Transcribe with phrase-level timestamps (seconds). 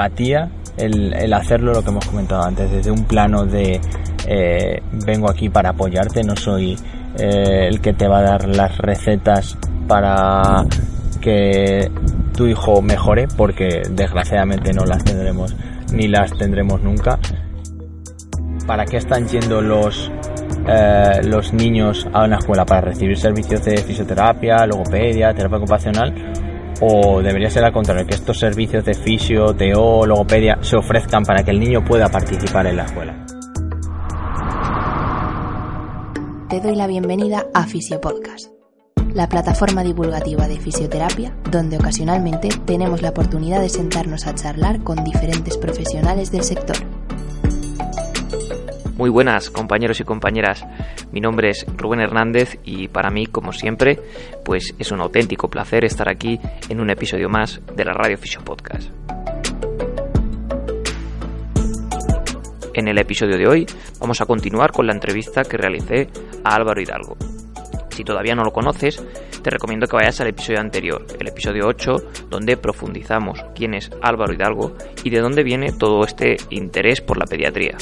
[0.00, 3.80] Empatía, el, hacerlo, lo que hemos comentado antes, desde un plano de
[4.26, 6.78] eh, vengo aquí para apoyarte, no soy
[7.18, 10.64] eh, el que te va a dar las recetas para
[11.20, 11.90] que
[12.34, 15.54] tu hijo mejore, porque desgraciadamente no las tendremos
[15.92, 17.18] ni las tendremos nunca.
[18.66, 20.10] ¿Para qué están yendo los,
[20.66, 22.64] eh, los niños a una escuela?
[22.64, 26.14] ¿Para recibir servicios de fisioterapia, logopedia, terapia ocupacional?
[26.80, 31.44] ¿O debería ser al contrario, que estos servicios de fisio, TO, logopedia se ofrezcan para
[31.44, 33.26] que el niño pueda participar en la escuela?
[36.48, 38.50] Te doy la bienvenida a Fisiopodcast,
[39.14, 45.04] la plataforma divulgativa de fisioterapia donde ocasionalmente tenemos la oportunidad de sentarnos a charlar con
[45.04, 46.76] diferentes profesionales del sector.
[49.00, 50.62] Muy buenas compañeros y compañeras,
[51.10, 53.98] mi nombre es Rubén Hernández y para mí, como siempre,
[54.44, 58.42] pues es un auténtico placer estar aquí en un episodio más de la Radio Fisio
[58.44, 58.90] Podcast.
[62.74, 63.66] En el episodio de hoy
[64.00, 66.10] vamos a continuar con la entrevista que realicé
[66.44, 67.16] a Álvaro Hidalgo.
[67.88, 69.02] Si todavía no lo conoces,
[69.42, 74.34] te recomiendo que vayas al episodio anterior, el episodio 8, donde profundizamos quién es Álvaro
[74.34, 77.78] Hidalgo y de dónde viene todo este interés por la pediatría.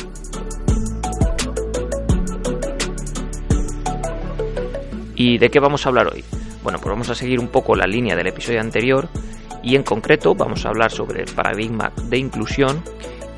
[5.19, 6.25] ¿Y de qué vamos a hablar hoy?
[6.63, 9.09] Bueno, pues vamos a seguir un poco la línea del episodio anterior
[9.65, 12.85] y en concreto vamos a hablar sobre el paradigma de inclusión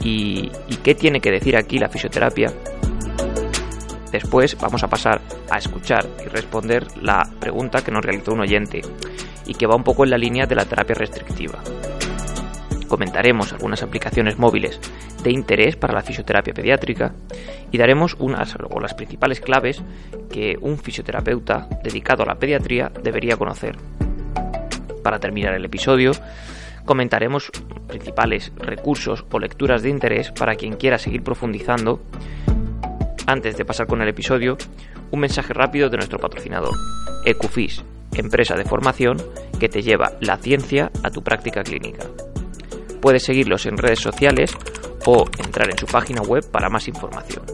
[0.05, 2.53] y, y qué tiene que decir aquí la fisioterapia.
[4.13, 8.83] Después vamos a pasar a escuchar y responder la pregunta que nos realizó un oyente
[9.47, 11.61] y que va un poco en la línea de la terapia restrictiva.
[12.91, 14.81] Comentaremos algunas aplicaciones móviles
[15.23, 17.15] de interés para la fisioterapia pediátrica
[17.71, 19.81] y daremos unas o las principales claves
[20.29, 23.77] que un fisioterapeuta dedicado a la pediatría debería conocer.
[25.05, 26.11] Para terminar el episodio,
[26.85, 27.53] comentaremos
[27.87, 32.03] principales recursos o lecturas de interés para quien quiera seguir profundizando.
[33.25, 34.59] Antes de pasar con el episodio,
[35.13, 36.75] un mensaje rápido de nuestro patrocinador,
[37.25, 37.85] Ecufis,
[38.15, 39.19] empresa de formación
[39.61, 42.09] que te lleva la ciencia a tu práctica clínica.
[43.01, 44.57] Puedes seguirlos en redes sociales
[45.07, 47.45] o entrar en su página web para más información.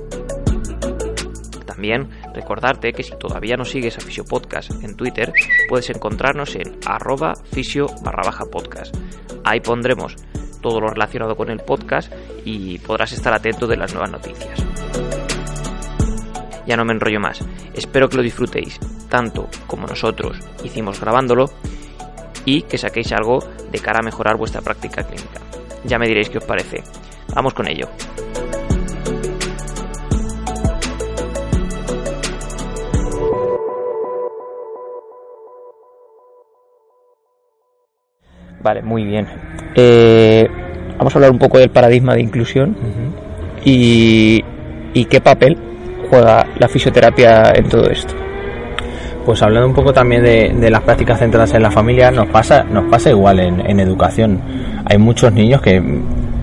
[1.66, 5.32] También recordarte que si todavía no sigues a Fisio Podcast en Twitter,
[5.68, 8.96] puedes encontrarnos en arroba fisio barra baja podcast.
[9.44, 10.16] Ahí pondremos
[10.62, 12.12] todo lo relacionado con el podcast
[12.44, 14.64] y podrás estar atento de las nuevas noticias.
[16.66, 17.40] Ya no me enrollo más.
[17.74, 21.46] Espero que lo disfrutéis tanto como nosotros hicimos grabándolo
[22.46, 23.40] y que saquéis algo
[23.70, 25.40] de cara a mejorar vuestra práctica clínica.
[25.84, 26.82] Ya me diréis qué os parece.
[27.34, 27.88] Vamos con ello.
[38.62, 39.28] Vale, muy bien.
[39.74, 40.48] Eh,
[40.96, 42.76] vamos a hablar un poco del paradigma de inclusión
[43.64, 44.42] y,
[44.94, 45.56] y qué papel
[46.08, 48.25] juega la fisioterapia en todo esto.
[49.26, 52.62] Pues hablando un poco también de, de, las prácticas centradas en la familia, nos pasa,
[52.62, 54.40] nos pasa igual en, en, educación.
[54.84, 55.82] Hay muchos niños que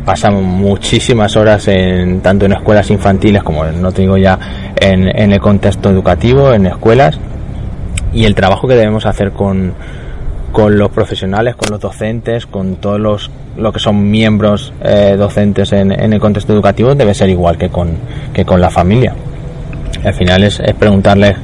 [0.04, 4.38] pasan muchísimas horas en, tanto en escuelas infantiles como no te digo ya
[4.76, 7.18] en, en el contexto educativo, en escuelas,
[8.12, 9.74] y el trabajo que debemos hacer con,
[10.52, 15.72] con los profesionales, con los docentes, con todos los lo que son miembros eh, docentes
[15.72, 17.92] en, en, el contexto educativo debe ser igual que con,
[18.34, 19.16] que con la familia.
[20.04, 21.38] Al final es, es preguntarles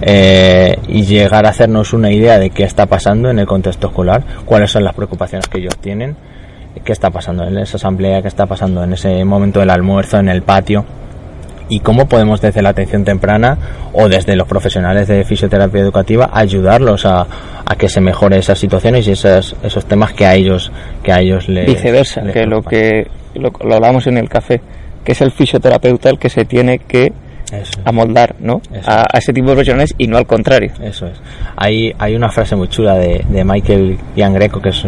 [0.00, 4.22] eh, y llegar a hacernos una idea de qué está pasando en el contexto escolar,
[4.44, 6.16] cuáles son las preocupaciones que ellos tienen,
[6.84, 10.28] qué está pasando en esa asamblea, qué está pasando en ese momento del almuerzo, en
[10.28, 10.84] el patio
[11.68, 13.56] y cómo podemos desde la atención temprana
[13.92, 17.26] o desde los profesionales de fisioterapia educativa ayudarlos a,
[17.64, 20.70] a que se mejore esas situaciones y esos, esos temas que a ellos
[21.02, 24.60] que a ellos les viceversa les que lo que lo, lo hablamos en el café
[25.04, 27.12] que es el fisioterapeuta el que se tiene que
[27.58, 27.80] eso.
[27.84, 28.60] amoldar ¿no?
[28.86, 30.72] A, a, ese tipo de profesionales y no al contrario.
[30.82, 31.20] Eso es.
[31.56, 34.84] Hay, hay una frase muy chula de, de Michael Greco, que es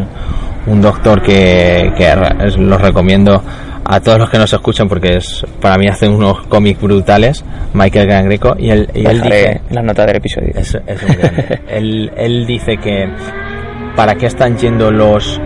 [0.66, 2.14] un doctor que, que
[2.44, 3.42] es, los recomiendo
[3.84, 8.24] a todos los que nos escuchan porque es para mí hace unos cómics brutales, Michael
[8.24, 9.60] Greco, y él, y él dice...
[9.70, 10.50] la nota del episodio.
[10.56, 11.00] Es, es
[11.68, 13.08] él, él dice que
[13.94, 15.40] para qué están yendo los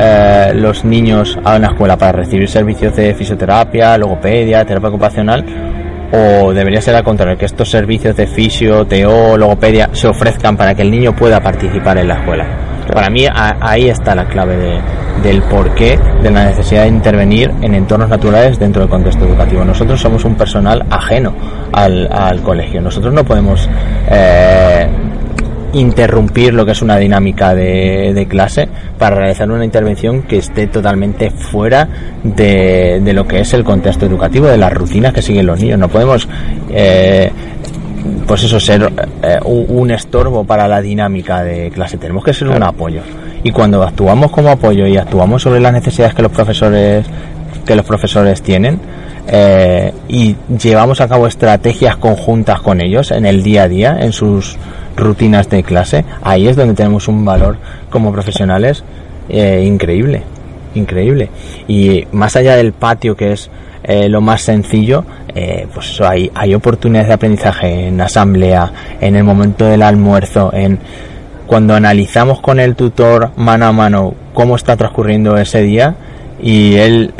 [0.00, 5.44] eh, los niños a una escuela para recibir servicios de fisioterapia, logopedia, terapia ocupacional,
[6.12, 10.74] o debería ser al contrario, que estos servicios de fisio, TO, logopedia se ofrezcan para
[10.74, 12.46] que el niño pueda participar en la escuela.
[12.92, 14.80] Para mí ahí está la clave de,
[15.22, 19.64] del porqué de la necesidad de intervenir en entornos naturales dentro del contexto educativo.
[19.64, 21.34] Nosotros somos un personal ajeno
[21.72, 22.80] al, al colegio.
[22.80, 23.68] Nosotros no podemos
[24.10, 24.88] eh,
[25.78, 31.30] interrumpir lo que es una dinámica de, clase para realizar una intervención que esté totalmente
[31.30, 31.88] fuera
[32.22, 35.78] de, lo que es el contexto educativo, de las rutinas que siguen los niños.
[35.78, 36.28] No podemos,
[36.70, 37.30] eh,
[38.26, 38.92] pues eso, ser
[39.22, 41.96] eh, un, estorbo para la dinámica de clase.
[41.96, 43.02] Tenemos que ser un apoyo.
[43.42, 47.06] Y cuando actuamos como apoyo y actuamos sobre las necesidades que los profesores
[47.64, 48.80] que los profesores tienen,
[49.30, 54.12] eh, y llevamos a cabo estrategias conjuntas con ellos en el día a día, en
[54.12, 54.56] sus
[54.98, 57.56] rutinas de clase, ahí es donde tenemos un valor
[57.90, 58.84] como profesionales
[59.28, 60.22] eh, increíble,
[60.74, 61.30] increíble.
[61.66, 63.50] Y más allá del patio, que es
[63.84, 65.04] eh, lo más sencillo,
[65.34, 70.78] eh, pues hay, hay oportunidades de aprendizaje en asamblea, en el momento del almuerzo, en
[71.46, 75.94] cuando analizamos con el tutor mano a mano cómo está transcurriendo ese día
[76.42, 77.14] y él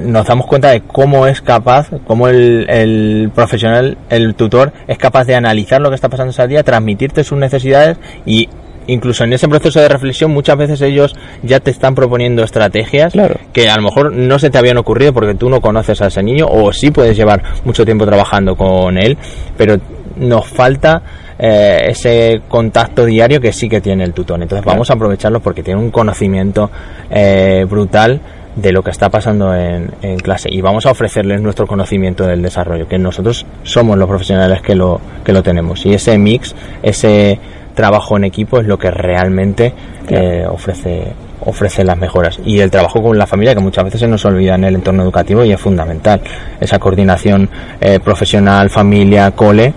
[0.00, 5.34] nos damos cuenta de cómo es capaz, cómo el, profesional, el tutor, es capaz de
[5.34, 8.48] analizar lo que está pasando ese día, transmitirte sus necesidades y
[8.86, 13.12] incluso en ese proceso de reflexión muchas veces ellos ya te están proponiendo estrategias
[13.52, 16.22] que a lo mejor no se te habían ocurrido porque tú no conoces a ese
[16.22, 19.16] niño o sí puedes llevar mucho tiempo trabajando con él,
[19.56, 19.78] pero
[20.16, 21.02] nos falta
[21.38, 24.42] eh, ese contacto diario que sí que tiene el tutor.
[24.42, 26.70] Entonces vamos a aprovecharlo porque tiene un conocimiento
[27.10, 28.20] eh, brutal
[28.56, 29.90] de lo que está pasando en,
[30.22, 30.48] clase.
[30.50, 35.00] Y vamos a ofrecerles nuestro conocimiento del desarrollo, que nosotros somos los profesionales que lo,
[35.24, 35.84] que lo tenemos.
[35.86, 37.38] Y ese mix, ese
[37.74, 39.72] trabajo en equipo es lo que realmente
[40.08, 41.12] eh, ofrece
[41.42, 42.38] ofrece las mejoras.
[42.44, 45.02] Y el trabajo con la familia que muchas veces se nos olvida en el entorno
[45.02, 46.20] educativo y es fundamental.
[46.60, 47.48] Esa coordinación
[47.80, 49.72] eh, profesional familia cole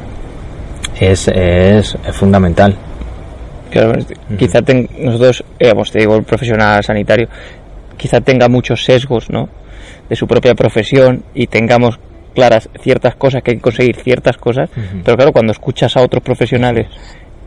[1.00, 2.76] es, es, fundamental.
[4.38, 4.60] Quizá
[5.00, 7.28] nosotros, eh, te digo, el profesional sanitario,
[7.98, 9.50] quizá tenga muchos sesgos, ¿no?
[10.10, 12.00] De su propia profesión y tengamos
[12.34, 14.70] claras ciertas cosas, que hay que conseguir ciertas cosas,
[15.04, 16.88] pero claro, cuando escuchas a otros profesionales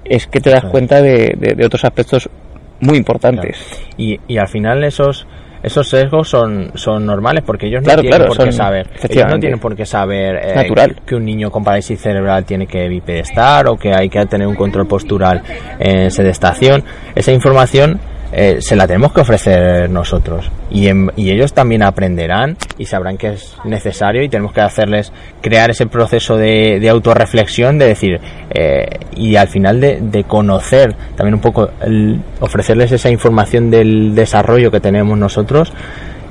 [0.05, 2.29] es que te das cuenta de, otros aspectos
[2.81, 3.59] muy importantes.
[3.97, 5.27] Y, y al final esos
[5.67, 8.89] esos sesgos son, son normales porque ellos no tienen por qué saber.
[9.09, 12.89] Ellos no tienen por qué saber eh, que un niño con parálisis cerebral tiene que
[12.89, 15.43] bipedestar o que hay que tener un control postural
[15.81, 16.85] en sedestación.
[17.17, 17.99] Esa información
[18.33, 20.51] eh, se la tenemos que ofrecer nosotros.
[20.71, 25.71] Y, y, ellos también aprenderán y sabrán que es necesario y tenemos que hacerles crear
[25.71, 28.21] ese proceso de, de autorreflexión de decir
[28.51, 31.71] eh, y al final de, de conocer también un poco
[32.41, 35.73] ofrecerles esa información del desarrollo que tenemos nosotros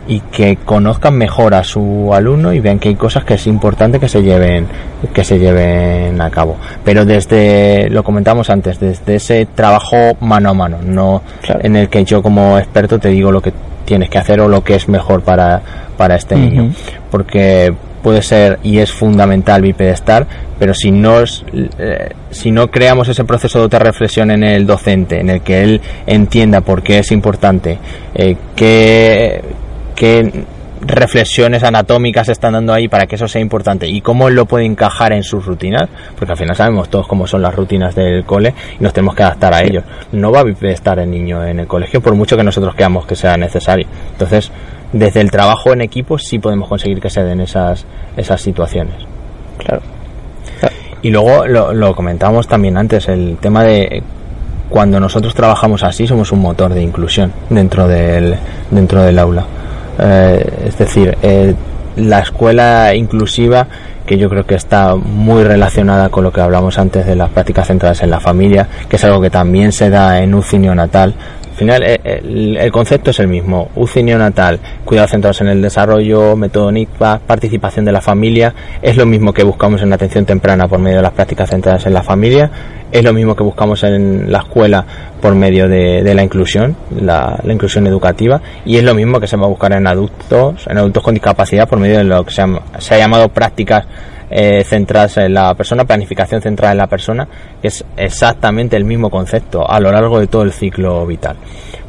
[0.07, 3.99] y que conozcan mejor a su alumno y vean que hay cosas que es importante
[3.99, 4.67] que se lleven
[5.13, 6.57] que se lleven a cabo.
[6.83, 12.03] Pero desde lo comentamos antes desde ese trabajo mano a mano no en el que
[12.03, 13.53] yo como experto te digo lo que
[13.85, 15.61] tienes que hacer o lo que es mejor para
[15.97, 16.71] para este niño.
[17.09, 17.73] Porque
[18.05, 20.27] puede ser y es fundamental bipedestar,
[20.59, 25.19] pero si no, eh, si no creamos ese proceso de otra reflexión en el docente,
[25.19, 27.79] en el que él entienda por qué es importante,
[28.13, 29.41] eh, qué,
[29.95, 30.45] qué
[30.81, 35.13] reflexiones anatómicas están dando ahí para que eso sea importante y cómo lo puede encajar
[35.13, 38.83] en sus rutinas, porque al final sabemos todos cómo son las rutinas del cole y
[38.83, 39.83] nos tenemos que adaptar a ellos.
[40.11, 43.15] No va a estar el niño en el colegio por mucho que nosotros creamos que
[43.15, 43.87] sea necesario.
[44.11, 44.51] Entonces,
[44.93, 47.85] desde el trabajo en equipo sí podemos conseguir que se den esas,
[48.15, 48.95] esas situaciones.
[49.57, 49.81] Claro.
[51.01, 54.01] Y luego lo, lo comentábamos también antes, el tema de
[54.69, 58.35] cuando nosotros trabajamos así somos un motor de inclusión dentro del,
[58.71, 59.45] dentro del aula
[59.99, 61.53] eh, es decir, eh,
[61.95, 63.67] la escuela inclusiva,
[64.05, 67.67] que yo creo que está muy relacionada con lo que hablamos antes de las prácticas
[67.67, 71.15] centradas en la familia, que es algo que también se da en UCI neonatal,
[71.55, 73.69] al final, eh, el, concepto es el mismo.
[73.77, 79.05] UCI neonatal, cuidados centrados en el desarrollo, método NICPA, participación de la familia, es lo
[79.05, 82.03] mismo que buscamos en la atención temprana por medio de las prácticas centradas en la
[82.03, 82.51] familia,
[82.91, 84.85] es lo mismo que buscamos en la escuela
[85.21, 89.45] por medio de, la inclusión, la, inclusión educativa, y es lo mismo que se va
[89.45, 92.41] a buscar en adultos, en adultos con discapacidad por medio de lo que se
[92.95, 93.85] ha llamado prácticas
[94.29, 97.27] eh, centrarse en la persona, planificación centrada en la persona,
[97.61, 101.35] que es exactamente el mismo concepto a lo largo de todo el ciclo vital.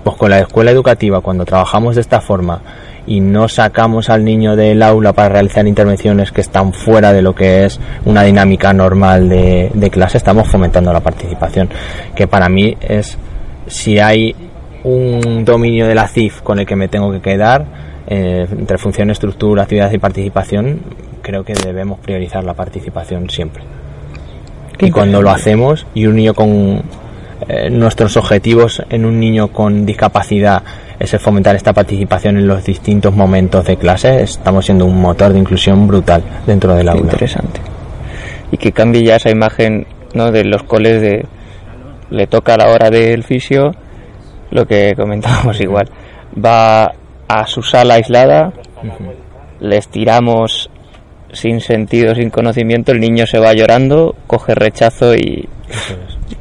[0.02, 2.61] Pues con la escuela educativa, cuando trabajamos de esta forma
[3.07, 7.35] y no sacamos al niño del aula para realizar intervenciones que están fuera de lo
[7.35, 11.69] que es una dinámica normal de clase, estamos fomentando la participación,
[12.14, 13.16] que para mí es
[13.66, 14.35] si hay
[14.85, 17.66] un dominio de la CIF con el que me tengo que quedar,
[18.07, 20.81] eh, entre función, estructura, actividad y participación,
[21.26, 23.64] creo que debemos priorizar la participación siempre.
[24.78, 26.83] y cuando lo hacemos y un niño con
[27.49, 30.62] eh, nuestros objetivos en un niño con discapacidad
[31.00, 35.33] es el fomentar esta participación en los distintos momentos de clase, estamos siendo un motor
[35.33, 37.00] de inclusión brutal dentro del aula.
[37.00, 37.61] Interesante.
[38.52, 40.30] Y que cambie ya esa imagen ¿no?
[40.30, 41.26] de los coles de
[42.09, 43.73] le toca a la hora del fisio,
[44.52, 45.90] lo que comentábamos igual.
[46.38, 46.92] Va
[47.26, 48.52] a su sala aislada,
[49.59, 50.71] le estiramos
[51.37, 55.49] sin sentido, sin conocimiento, el niño se va llorando, coge rechazo y,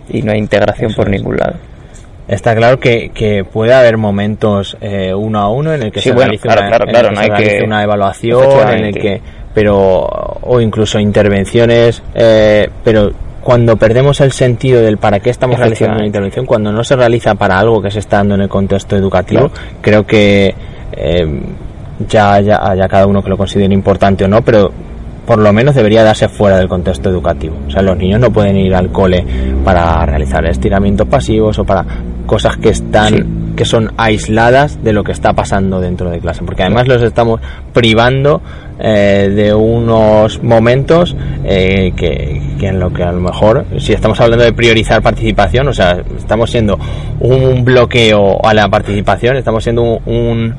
[0.09, 1.55] y no hay integración por ningún lado.
[2.27, 6.09] Está claro que, que puede haber momentos eh, uno a uno en el que Sí,
[6.09, 9.21] se bueno, realice, claro, una, claro, claro, no hay que- una evaluación, en el que,
[9.53, 9.77] pero
[10.41, 13.11] o incluso intervenciones, eh, pero
[13.41, 17.35] cuando perdemos el sentido del para qué estamos realizando una intervención, cuando no se realiza
[17.35, 20.55] para algo que se está dando en el contexto educativo, creo que
[20.93, 21.41] eh,
[22.07, 24.71] ya, ya, ya cada uno que lo considere importante o no, pero
[25.25, 27.55] por lo menos debería darse fuera del contexto educativo.
[27.67, 29.25] O sea, los niños no pueden ir al cole
[29.63, 31.85] para realizar estiramientos pasivos o para
[32.25, 36.63] cosas que están que son aisladas de lo que está pasando dentro de clase, porque
[36.63, 37.39] además los estamos
[37.73, 38.41] privando
[38.79, 44.19] eh, de unos momentos eh, que, que en lo que a lo mejor, si estamos
[44.19, 46.77] hablando de priorizar participación, o sea, estamos siendo
[47.19, 50.55] un bloqueo a la participación, estamos siendo un, un,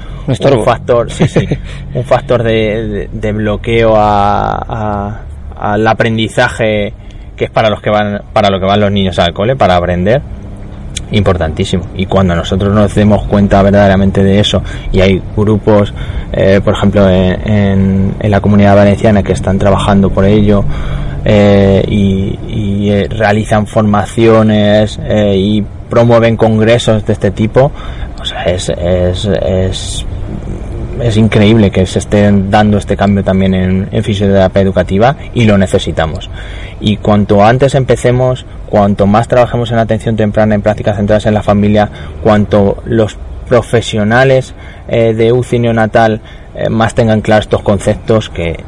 [0.65, 1.47] factor, sí, sí,
[1.95, 5.21] un factor de, de- de bloqueo a, a-
[5.59, 6.93] al aprendizaje
[7.37, 9.77] que es para los que van para lo que van los niños al cole para
[9.77, 10.23] aprender
[11.13, 11.85] importantísimo.
[11.97, 15.93] Y cuando nosotros nos demos cuenta verdaderamente de eso y hay grupos
[16.33, 20.65] eh, por ejemplo en, en- en la comunidad valenciana que están trabajando por ello
[21.25, 27.71] eh, y, eh, realizan formaciones eh, y promueven congresos de este tipo
[28.21, 30.07] o sea es, es, es
[31.00, 36.31] es increíble que se esté dando este cambio también en, fisioterapia educativa y lo necesitamos.
[36.81, 41.43] Y cuanto antes empecemos, cuanto más trabajemos en atención temprana, en prácticas centradas en la
[41.43, 41.91] familia,
[42.23, 43.17] cuanto los
[43.49, 44.55] profesionales
[44.88, 46.21] eh, de UCI neonatal
[46.71, 48.59] más tengan claros estos conceptos que,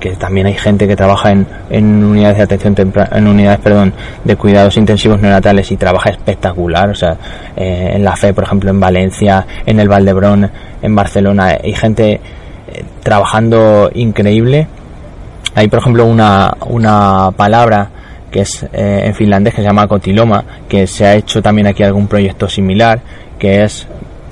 [0.00, 3.92] que también hay gente que trabaja en, en unidades de atención temprana en unidades perdón
[4.24, 6.90] de cuidados intensivos neonatales y trabaja espectacular.
[6.90, 7.16] O sea
[7.56, 10.50] eh, en la fe por ejemplo en Valencia en el Valdebrón
[10.82, 14.66] en Barcelona hay gente eh, trabajando increíble.
[15.54, 17.88] Hay por ejemplo una, una palabra
[18.30, 21.82] que es eh, en finlandés que se llama cotiloma que se ha hecho también aquí
[21.82, 23.00] algún proyecto similar
[23.38, 23.86] que es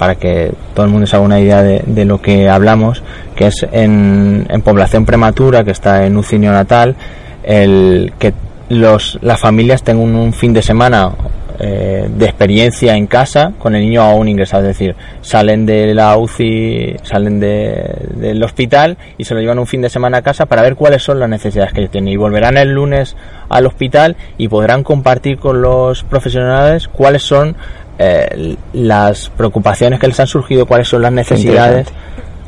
[0.04, 3.02] para que todo el mundo se haga una idea de, de lo que hablamos
[3.34, 6.94] que es en, población prematura que está en UCI neonatal
[7.42, 8.34] el que
[8.68, 11.10] los las familias tengan un, un fin de semana
[11.58, 16.16] eh, de experiencia en casa con el niño aún ingresado, es decir, salen de la
[16.18, 20.44] UCI, salen de- del hospital y se lo llevan un fin de semana a casa
[20.46, 22.12] para ver cuáles son las necesidades que ellos tienen.
[22.12, 23.14] Y volverán el lunes
[23.48, 27.54] al hospital y podrán compartir con los profesionales cuáles son
[27.98, 31.88] eh, las preocupaciones que les han surgido, cuáles son las necesidades.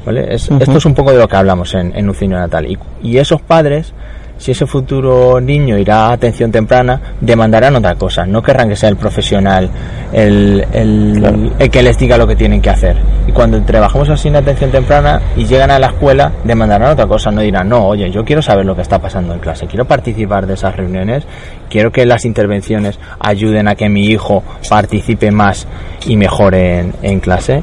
[0.04, 0.34] ¿vale?
[0.34, 0.50] Es-.
[0.50, 2.66] Esto es un poco de lo que hablamos en, en neonatal.
[2.66, 3.92] Y, y esos padres,
[4.38, 8.26] si ese futuro niño irá a atención temprana, demandarán otra cosa.
[8.26, 9.70] No querrán que sea el profesional
[10.12, 12.96] el, el, el que les diga lo que tienen que hacer.
[13.26, 17.30] Y cuando trabajamos así en atención temprana y llegan a la escuela, demandarán otra cosa.
[17.30, 20.46] No dirán, no, oye, yo quiero saber lo que está pasando en clase, quiero participar
[20.46, 21.24] de esas reuniones,
[21.68, 25.66] quiero que las intervenciones ayuden a que mi hijo participe más
[26.06, 27.62] y mejor en, en clase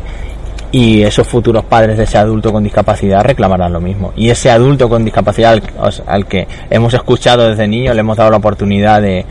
[0.73, 4.11] y esos futuros padres de ese adulto con discapacidad reclamarán lo mismo.
[4.15, 8.31] Y ese adulto con discapacidad al, al que hemos escuchado desde niño, le hemos dado
[8.31, 9.23] la oportunidad de,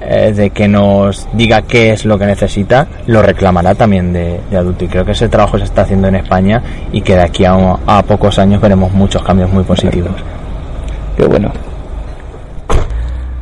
[0.00, 4.84] eh, de que nos diga qué es lo que necesita, lo reclamará también de, adulto.
[4.84, 7.54] Y creo que ese trabajo se está haciendo en España y que de aquí a,
[7.84, 10.14] a pocos años veremos muchos cambios muy positivos.
[11.16, 11.50] Qué bueno.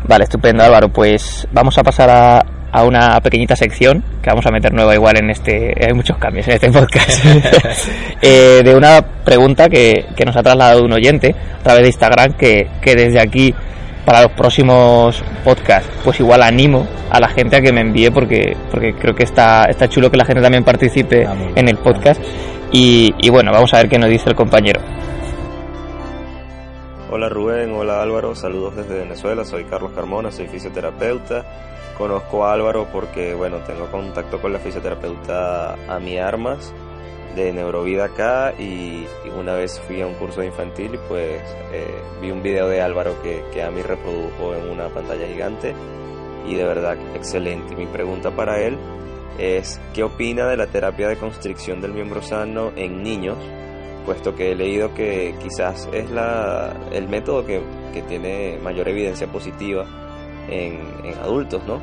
[0.09, 0.89] Vale, estupendo Álvaro.
[0.89, 5.17] Pues vamos a pasar a, a una pequeñita sección que vamos a meter nueva igual
[5.19, 5.75] en este...
[5.85, 7.25] Hay muchos cambios en este podcast.
[8.23, 12.35] Eh, de una pregunta que, que nos ha trasladado un oyente a través de Instagram
[12.35, 13.55] que, que desde aquí
[14.05, 18.57] para los próximos podcasts pues igual animo a la gente a que me envíe porque
[18.71, 22.23] porque creo que está está chulo que la gente también participe Ah, en el podcast.
[22.73, 24.81] Y, y bueno vamos a ver qué nos dice el compañero.
[27.11, 31.45] Hola Rubén, hola Álvaro, saludos desde Venezuela, soy Carlos Carmona, soy fisioterapeuta.
[32.01, 36.73] Conozco a Álvaro porque, bueno, tengo contacto con la fisioterapeuta Ami Armas
[37.37, 39.07] de Neurovida acá y,
[39.39, 41.43] una vez fui a un curso infantil y pues
[41.75, 45.75] eh, vi un video de Álvaro que, que Ami reprodujo en una pantalla gigante
[46.49, 47.77] y de verdad excelente.
[47.77, 48.79] Mi pregunta para él
[49.39, 53.37] es qué opina de la terapia de constricción del miembro sano en niños,
[54.07, 57.61] puesto que he leído que quizás es la, el método que,
[57.93, 59.85] que tiene mayor evidencia positiva
[60.51, 61.81] en, en adultos, ¿no?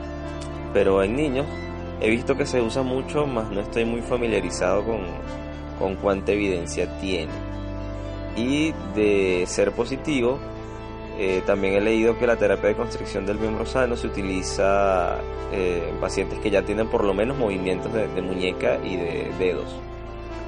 [0.74, 1.46] Pero en niños
[2.02, 5.02] he visto que se usa mucho, más no estoy muy familiarizado con,
[5.80, 7.32] con cuánta evidencia tiene.
[8.36, 10.38] Y de ser positivo,
[11.18, 15.18] eh, también he leído que la terapia de constricción del miembro sano se utiliza
[15.52, 19.32] eh, en pacientes que ya tienen por lo menos movimientos de, de, muñeca y de
[19.40, 19.76] dedos.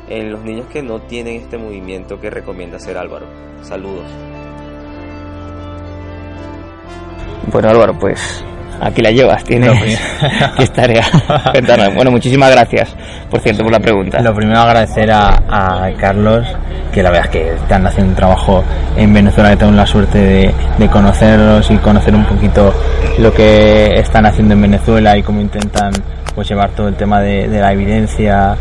[0.07, 3.25] En los niños que no tienen este movimiento que recomienda hacer Álvaro.
[3.63, 4.05] Saludos.
[7.47, 8.43] Bueno Álvaro, pues
[8.81, 9.99] aquí la llevas, tienes
[10.57, 11.03] que tarea.
[11.95, 12.95] bueno, muchísimas gracias,
[13.29, 14.21] por cierto, por la pregunta.
[14.21, 16.47] Lo primero agradecer a, a, Carlos,
[16.93, 18.63] que la verdad es que están haciendo un trabajo
[18.95, 22.73] en Venezuela, que tengo la suerte de, de conocerlos y conocer un poquito
[23.17, 25.91] lo que están haciendo en Venezuela y cómo intentan
[26.35, 28.55] pues llevar todo el tema de, de la evidencia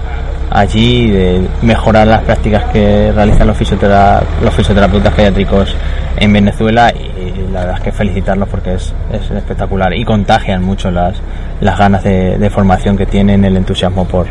[0.50, 5.74] allí, de mejorar las prácticas que realizan los, fisiotera los fisioterapeutas pediátricos
[6.16, 10.90] en Venezuela y la verdad es que felicitarlos porque es, es espectacular y contagian mucho
[10.90, 11.16] las,
[11.60, 14.26] las ganas de, de, formación que tienen, el entusiasmo por,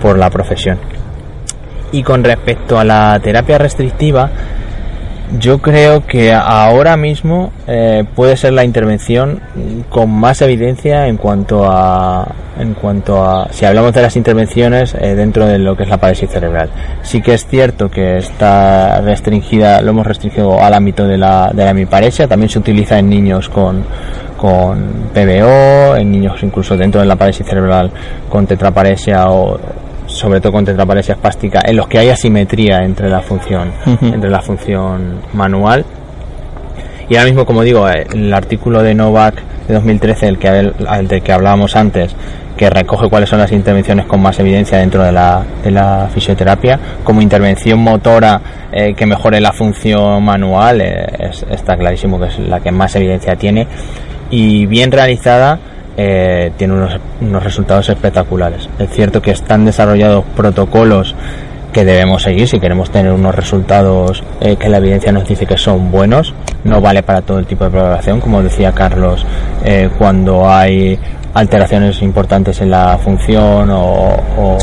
[0.00, 0.78] por la profesión.
[1.92, 4.30] Y con respecto a la terapia restrictiva,
[5.38, 9.40] yo creo que ahora mismo eh, puede ser la intervención
[9.88, 12.26] con más evidencia en cuanto a
[12.58, 15.98] en cuanto a si hablamos de las intervenciones eh, dentro de lo que es la
[15.98, 16.70] parálisis cerebral.
[17.02, 21.64] Sí que es cierto que está restringida lo hemos restringido al ámbito de la de
[21.64, 22.26] la hemiparesia.
[22.26, 23.84] También se utiliza en niños con
[24.36, 27.90] con PBO en niños incluso dentro de la parálisis cerebral
[28.28, 29.58] con tetraparesia o
[30.10, 34.14] sobre todo con tetraparesia espástica, en los que hay asimetría entre la función, uh -huh.
[34.14, 35.84] entre la función manual.
[37.08, 41.22] Y ahora mismo, como digo, el artículo de Novak de 2013, el que, el del
[41.22, 42.14] que hablábamos antes,
[42.56, 46.78] que recoge cuáles son las intervenciones con más evidencia dentro de la, de la fisioterapia,
[47.02, 48.40] como intervención motora
[48.70, 52.94] eh, que mejore la función manual, eh, es, está clarísimo que es la que más
[52.96, 53.66] evidencia tiene,
[54.30, 55.58] y bien realizada,
[56.02, 58.70] eh, tiene unos, unos, resultados espectaculares.
[58.78, 61.14] Es cierto que están desarrollados protocolos
[61.74, 65.58] que debemos seguir si queremos tener unos resultados eh, que la evidencia nos dice que
[65.58, 66.32] son buenos.
[66.64, 69.26] No vale para todo el tipo de programación, como decía Carlos,
[69.62, 70.98] eh, cuando hay
[71.34, 74.58] alteraciones importantes en la función o, o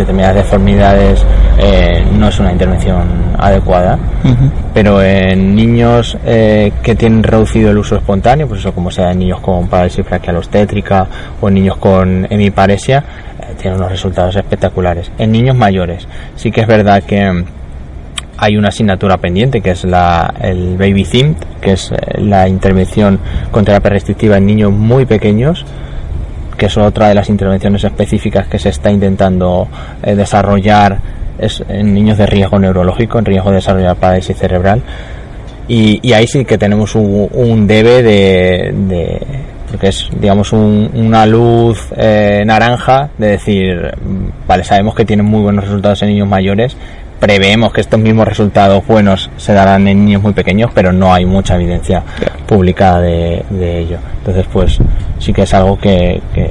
[0.00, 1.24] determinadas deformidades
[1.58, 3.06] eh, no es una intervención
[3.38, 4.50] adecuada uh -huh.
[4.74, 9.20] pero en niños eh, que tienen reducido el uso espontáneo pues eso como sea en
[9.20, 11.06] niños con parálisis braquial obstétrica
[11.40, 13.04] o en niños con hemiparesia
[13.40, 17.44] eh, tienen unos resultados espectaculares en niños mayores sí que es verdad que
[18.42, 23.18] hay una asignatura pendiente que es la, el Baby Theme, que es la intervención
[23.50, 25.66] con terapia restrictiva en niños muy pequeños,
[26.60, 29.66] que es otra de las intervenciones específicas que se está intentando
[30.02, 30.98] eh, desarrollar
[31.38, 34.82] es en niños de riesgo neurológico, en riesgo de desarrollar parálisis cerebral.
[35.66, 39.22] Y, ahí sí que tenemos un, debe de,
[39.70, 43.90] porque es digamos un, una luz eh, naranja de decir
[44.46, 46.76] vale sabemos que tienen muy buenos resultados en niños mayores
[47.20, 51.26] preveemos que estos mismos resultados buenos se darán en niños muy pequeños, pero no hay
[51.26, 52.02] mucha evidencia
[52.46, 53.98] publicada de, de ello.
[54.18, 54.78] Entonces, pues
[55.18, 56.50] sí que es algo que, que,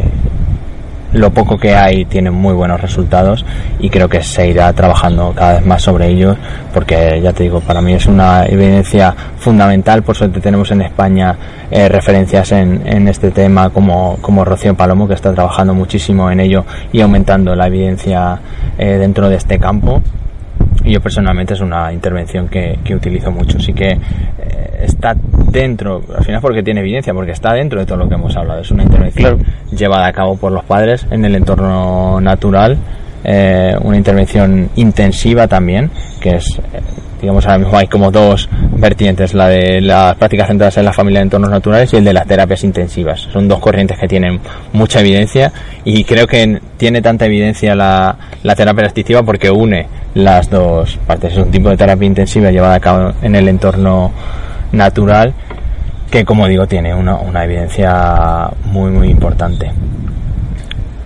[1.14, 3.44] lo poco que hay tiene muy buenos resultados
[3.80, 6.38] y creo que se irá trabajando cada vez más sobre ellos
[6.74, 10.04] porque ya te digo para mí es una evidencia fundamental.
[10.04, 11.36] Por suerte tenemos en España
[11.72, 16.42] eh, referencias en, en, este tema como, como Rocío Palomo que está trabajando muchísimo en
[16.42, 18.40] ello y aumentando la evidencia
[18.78, 20.04] eh, dentro de este campo
[20.90, 23.58] y yo personalmente es una intervención que, que utilizo mucho.
[23.58, 24.00] Así que eh,
[24.82, 25.16] está
[25.52, 28.62] dentro, al final porque tiene evidencia, porque está dentro de todo lo que hemos hablado.
[28.62, 29.52] Es una intervención claro.
[29.72, 32.76] llevada a cabo por los padres en el entorno natural,
[33.24, 36.82] eh, una intervención intensiva también, que es, eh,
[37.22, 41.20] digamos, ahora mismo hay como dos vertientes, la de las prácticas centradas en la familia
[41.20, 43.28] de entornos naturales y el de las terapias intensivas.
[43.32, 44.40] Son dos corrientes que tienen
[44.74, 45.52] mucha evidencia
[45.84, 51.34] y creo que tiene tanta evidencia la, la terapia restrictiva porque une las dos partes.
[51.34, 54.12] Es un tipo de terapia intensiva llevada a cabo en el entorno
[54.72, 55.34] natural
[56.10, 59.72] que, como digo, tiene una, una evidencia muy, muy importante.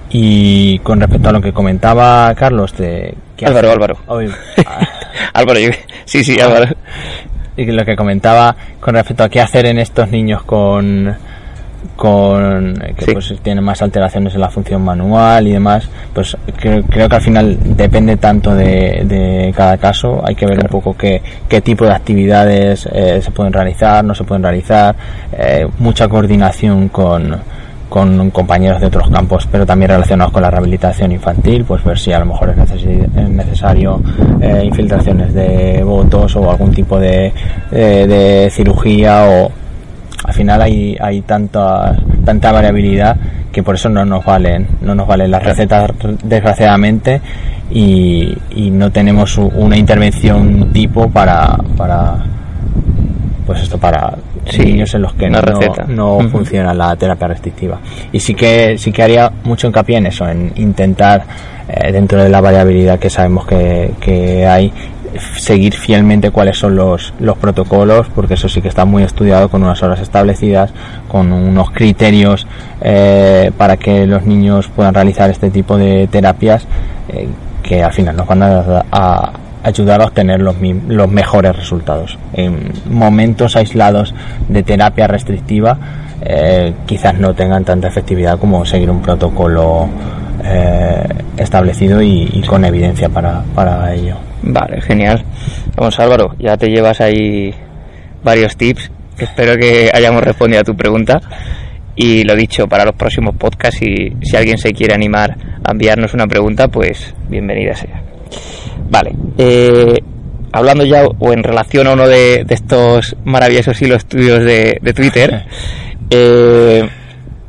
[0.09, 3.15] Y con respecto a lo que comentaba Carlos de...
[3.35, 3.75] ¿qué Álvaro, hace?
[3.75, 3.97] Álvaro.
[5.33, 5.69] Álvaro, yo...
[6.05, 6.73] sí, sí, Álvaro.
[7.57, 11.15] Y lo que comentaba con respecto a qué hacer en estos niños con
[11.95, 13.13] con que sí.
[13.13, 17.21] pues tienen más alteraciones en la función manual y demás pues creo, creo que al
[17.21, 20.75] final depende tanto de, de, cada caso hay que ver claro.
[20.75, 24.95] un poco qué, qué tipo de actividades eh, se pueden realizar no se pueden realizar
[25.33, 27.41] eh, mucha coordinación con
[27.89, 32.11] con compañeros de otros campos, pero también relacionados con la rehabilitación infantil, pues ver si
[32.11, 32.83] a lo mejor es,
[33.29, 34.01] necesario
[34.41, 37.31] eh, infiltraciones de votos o algún tipo de,
[37.69, 39.51] de cirugía o
[40.33, 43.15] al final hay, hay tanta, tanta variabilidad
[43.51, 45.91] que por eso no nos valen, no nos valen las recetas
[46.23, 47.21] desgraciadamente
[47.69, 52.15] y, y no tenemos una intervención tipo para, para
[53.45, 54.15] pues esto para
[54.57, 55.39] niños en los que no,
[55.87, 57.79] no funciona la terapia restrictiva.
[58.11, 61.25] Y sí que sí que haría mucho hincapié en eso en intentar
[61.67, 64.73] eh, dentro de la variabilidad que sabemos que, que hay
[65.37, 69.63] seguir fielmente cuáles son los, los protocolos, porque eso sí que está muy estudiado con
[69.63, 70.71] unas horas establecidas,
[71.07, 72.47] con unos criterios
[72.81, 76.65] eh, para que los niños puedan realizar este tipo de terapias
[77.09, 77.27] eh,
[77.61, 80.55] que al final nos van a, ayudar a obtener los,
[80.87, 82.17] los mejores resultados.
[82.33, 84.13] En momentos aislados
[84.49, 85.77] de terapia restrictiva
[86.21, 89.89] eh, quizás no tengan tanta efectividad como seguir un protocolo
[91.37, 94.17] establecido y, con evidencia para, para ello.
[94.41, 95.23] Vale, genial.
[95.75, 97.53] Vamos Álvaro, ya te llevas ahí
[98.23, 98.91] varios tips.
[99.17, 101.21] Espero que hayamos respondido a tu pregunta.
[101.95, 106.13] Y lo dicho, para los próximos podcasts, y si alguien se quiere animar a enviarnos
[106.13, 108.01] una pregunta, pues bienvenida sea.
[108.89, 109.99] Vale, eh,
[110.51, 115.45] hablando ya o en relación a uno de, estos maravillosos hilos estudios de, Twitter,
[116.09, 116.89] eh,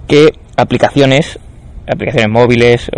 [0.06, 1.38] ¿qué aplicaciones
[1.86, 2.90] aplicaciones móviles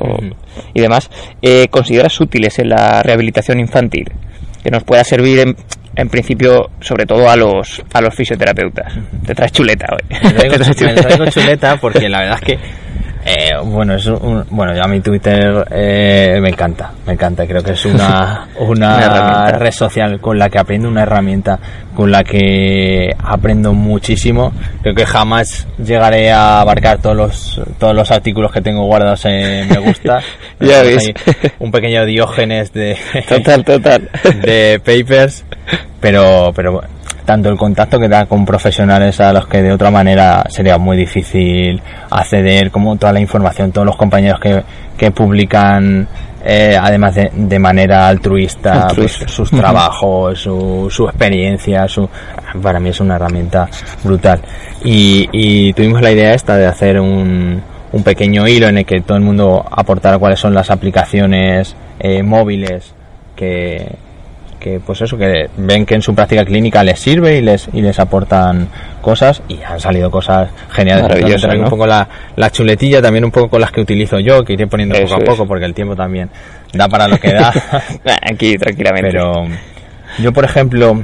[0.74, 1.10] y demás,
[1.42, 4.10] eh, consideras útiles en la rehabilitación infantil?
[4.62, 5.56] Que nos pueda servir en,
[5.96, 8.92] en principio, sobre todo a los, a los fisioterapeutas.
[9.24, 10.18] Te traes chuleta hoy.
[10.20, 12.58] Te traigo, chuleta porque la verdad es que
[13.28, 17.44] eh, bueno, es un, bueno, ya mi Twitter eh, me encanta, me encanta.
[17.44, 21.58] Creo que es una, una, red social con la que aprendo, una herramienta
[21.96, 24.52] con la que aprendo muchísimo.
[24.80, 29.68] Creo que jamás llegaré a abarcar todos los, todos los artículos que tengo guardados en
[29.70, 30.20] me gusta.
[30.60, 31.12] ya veis.
[31.58, 32.96] Un pequeño diógenes de,
[33.28, 34.08] total, total.
[34.40, 35.44] de papers,
[36.00, 36.80] pero, pero
[37.26, 40.96] tanto el contacto que da con profesionales a los que de otra manera sería muy
[40.96, 44.62] difícil acceder, como toda la información, todos los compañeros que,
[44.96, 46.08] que publican
[46.48, 52.08] eh, además de, de, manera altruista, pues, sus trabajos, su, su, experiencia, su,
[52.62, 53.68] para mí es una herramienta
[54.04, 54.40] brutal.
[54.84, 57.60] Y, y tuvimos la idea esta de hacer un,
[57.92, 62.22] un, pequeño hilo en el que todo el mundo aportara cuáles son las aplicaciones eh,
[62.22, 62.94] móviles
[63.34, 64.05] que,
[64.66, 67.80] que pues eso que ven que en su práctica clínica les sirve y les y
[67.82, 68.66] les aportan
[69.00, 71.44] cosas y han salido cosas geniales.
[71.56, 74.66] Un poco la, la, chuletilla también un poco con las que utilizo yo que iré
[74.66, 76.28] poniendo poco a poco porque el tiempo también
[76.72, 77.52] da para lo que da.
[78.28, 79.12] Aquí tranquilamente.
[79.12, 79.44] Pero
[80.18, 81.00] yo por ejemplo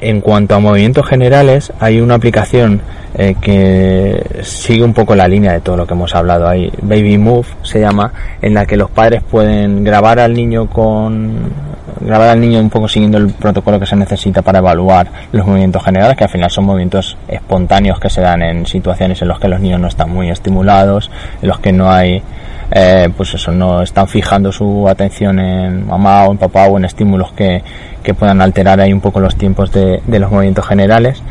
[0.00, 2.80] en cuanto a movimientos generales, hay una aplicación
[3.14, 6.48] eh, que sigue un poco la línea de todo lo que hemos hablado.
[6.48, 6.72] Ahí.
[6.82, 11.67] Baby Move se llama, en la que los padres pueden grabar al niño con
[12.00, 15.84] grabar al niño un poco siguiendo el protocolo que se necesita para evaluar los movimientos
[15.84, 19.48] generales, que al final son movimientos espontáneos que se dan en situaciones en las que
[19.48, 21.10] los niños no están muy estimulados,
[21.42, 22.22] en los que no hay
[22.70, 26.84] eh, pues eso, no están fijando su atención en mamá o en papá o en
[26.84, 27.62] estímulos que,
[28.02, 31.22] que puedan alterar ahí un poco los tiempos de, los movimientos generales.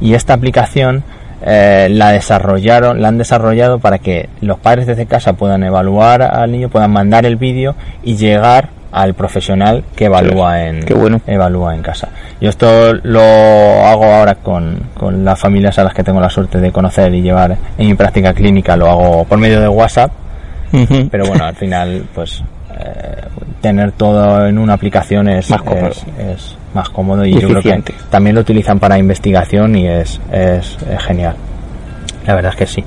[0.00, 1.04] Y esta aplicación
[1.44, 6.50] eh, la desarrollaron, la han desarrollado para que los padres desde casa puedan evaluar al
[6.50, 10.84] niño, puedan mandar el vídeo y llegar al profesional que evalúa en
[11.26, 12.08] evalúa en casa.
[12.40, 16.58] Yo esto lo hago ahora con, con las familias a las que tengo la suerte
[16.58, 20.10] de conocer y llevar en mi práctica clínica, lo hago por medio de WhatsApp
[21.10, 22.42] pero bueno, al final, pues
[22.78, 23.22] eh,
[23.60, 27.82] tener todo en una aplicación es más cómodo, es, más cómodo y, yo creo que
[28.08, 31.34] también lo utilizan para investigación y es, es, genial.
[32.26, 32.84] La verdad es que sí.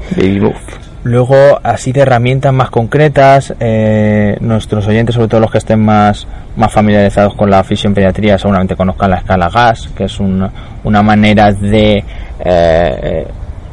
[1.04, 6.26] Luego, así de herramientas más concretas, eh, nuestros oyentes, sobre todo los que estén más,
[6.56, 12.06] más familiarizados con la pediatría seguramente conozcan la escala GAS, que es una manera de,
[12.40, 13.28] eh,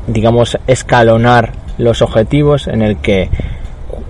[0.09, 3.29] digamos, escalonar los objetivos en el que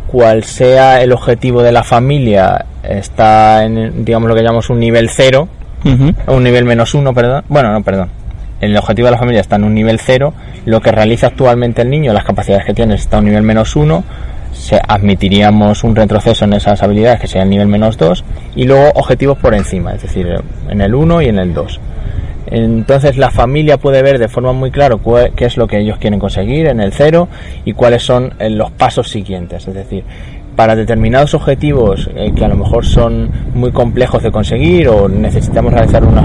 [0.06, 5.09] cual sea el objetivo de la familia, está en, digamos, lo que llamamos un nivel
[5.11, 5.48] cero,
[6.26, 7.44] un nivel menos uno, perdón.
[7.48, 8.11] Bueno, no, perdón.
[8.61, 10.35] El objetivo de la familia está en un nivel cero,
[10.66, 13.76] lo que realiza actualmente el niño, las capacidades que tiene, está en un nivel menos
[13.76, 14.04] uno,
[14.52, 18.90] se admitiríamos un retroceso en esas habilidades que sería el nivel menos dos, y luego
[18.94, 20.26] objetivos por encima, es decir,
[20.68, 21.80] en el 1 y en el 2.
[22.46, 24.96] Entonces la familia puede ver de forma muy clara
[25.36, 27.28] qué es lo que ellos quieren conseguir en el cero
[27.64, 29.68] y cuáles son eh, los pasos siguientes.
[29.68, 30.04] Es decir,
[30.56, 35.72] para determinados objetivos eh, que a lo mejor son muy complejos de conseguir o necesitamos
[35.72, 36.18] realizar un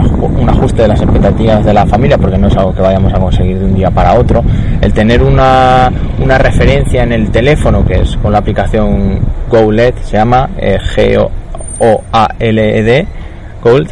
[0.49, 3.59] ajuste de las expectativas de la familia porque no es algo que vayamos a conseguir
[3.59, 4.43] de un día para otro,
[4.81, 10.17] el tener una, una referencia en el teléfono que es con la aplicación GoLED, se
[10.17, 11.27] llama eh, G-O-A-L-E-D,
[13.63, 13.91] Gold,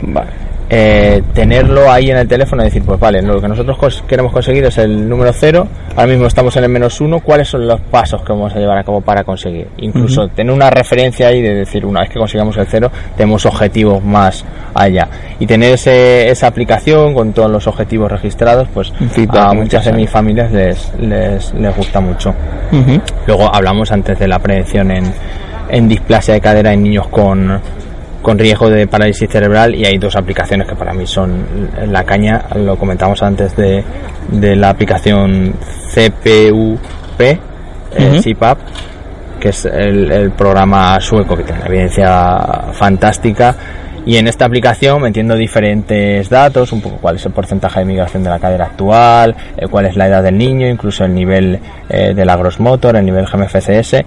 [0.76, 4.66] eh, tenerlo ahí en el teléfono y decir, pues vale, lo que nosotros queremos conseguir
[4.66, 8.24] es el número cero, ahora mismo estamos en el menos uno, ¿cuáles son los pasos
[8.24, 9.68] que vamos a llevar a cabo para conseguir?
[9.78, 14.04] Incluso tener una referencia ahí de decir, una vez que consigamos el cero, tenemos objetivos
[14.04, 15.08] más allá.
[15.40, 18.92] Y tener esa aplicación con todos los objetivos registrados, pues
[19.30, 22.34] a muchas de mis familias les, les, les gusta mucho.
[23.28, 25.14] Luego hablamos antes de la prevención en,
[25.70, 27.62] en displasia de cadera en niños con
[28.24, 31.46] con riesgo de parálisis cerebral y hay dos aplicaciones que para mí son
[31.88, 33.84] la caña, lo comentamos antes de,
[34.30, 35.54] de la aplicación
[35.94, 37.38] CPUP, eh,
[38.24, 38.58] CPAP,
[39.40, 42.40] que es el, programa sueco que tiene una evidencia
[42.72, 43.56] fantástica.
[44.06, 48.24] Y en esta aplicación metiendo diferentes datos, un poco cuál es el porcentaje de migración
[48.24, 51.60] de la cadera actual, eh, cuál es la edad del niño, incluso el nivel
[51.90, 54.04] eh, de la gross motor, el nivel GMFCS,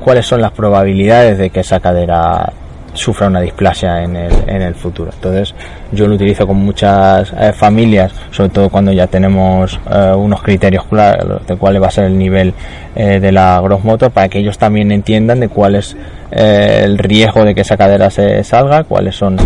[0.00, 2.52] cuáles son las probabilidades de que esa cadera
[2.98, 5.10] sufra una displasia en el, en el futuro.
[5.14, 5.54] Entonces
[5.92, 10.84] yo lo utilizo con muchas eh, familias, sobre todo cuando ya tenemos eh, unos criterios
[10.84, 12.52] claros de cuál va a ser el nivel
[12.94, 15.96] eh, de la gross motor para que ellos también entiendan de cuál es
[16.30, 19.38] el riesgo de que esa cadera se salga, cuáles son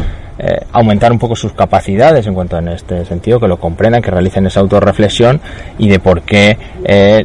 [0.73, 4.45] aumentar un poco sus capacidades en cuanto en este sentido, que lo comprendan, que realicen
[4.47, 5.41] esa autorreflexión
[5.79, 6.59] y de por qué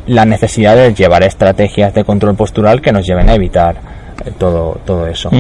[0.06, 3.78] la necesidad de llevar estrategias de control postural que nos lleven a evitar
[4.38, 5.32] todo, todo eso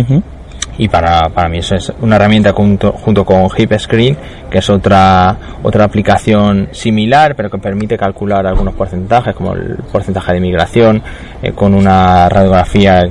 [0.78, 4.18] y para, para mí eso es una herramienta junto, junto con Hip Screen
[4.50, 10.34] que es otra otra aplicación similar pero que permite calcular algunos porcentajes como el porcentaje
[10.34, 11.02] de migración
[11.42, 13.04] eh, con una radiografía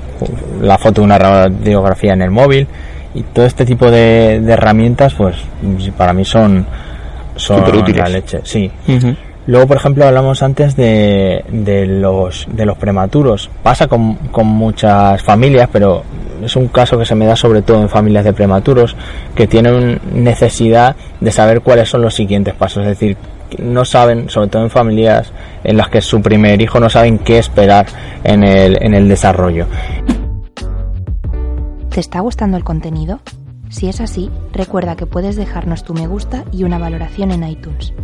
[0.60, 2.66] la foto de una radiografía en el móvil
[3.14, 5.36] y todo este tipo de, herramientas pues
[5.96, 6.66] para mí son
[7.34, 7.64] son
[7.96, 8.70] la leche sí
[9.46, 13.48] Luego, por ejemplo, hablamos antes de, de, los, de los prematuros.
[13.62, 16.02] Pasa con, con muchas familias, pero
[16.42, 18.96] es un caso que se me da sobre todo en familias de prematuros
[19.34, 22.82] que tienen necesidad de saber cuáles son los siguientes pasos.
[22.82, 23.16] Es decir,
[23.58, 25.32] no saben, sobre todo en familias
[25.62, 27.86] en las que su primer hijo, no saben qué esperar
[28.24, 29.66] en el, en el desarrollo.
[31.90, 33.20] ¿Te está gustando el contenido?
[33.68, 37.94] Si es así, recuerda que puedes dejarnos tu me gusta y una valoración en iTunes.